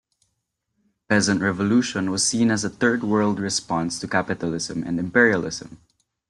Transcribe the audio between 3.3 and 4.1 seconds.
response to